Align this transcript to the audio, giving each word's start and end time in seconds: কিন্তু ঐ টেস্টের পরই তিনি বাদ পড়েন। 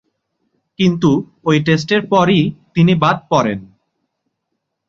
কিন্তু 0.79 1.09
ঐ 1.45 1.51
টেস্টের 1.65 2.01
পরই 2.11 2.41
তিনি 2.75 2.93
বাদ 3.03 3.17
পড়েন। 3.31 3.59